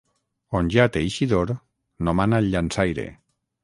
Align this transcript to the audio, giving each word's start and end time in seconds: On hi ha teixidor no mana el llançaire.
On 0.61 0.71
hi 0.75 0.81
ha 0.83 0.87
teixidor 0.95 1.55
no 2.09 2.19
mana 2.23 2.43
el 2.45 2.53
llançaire. 2.57 3.11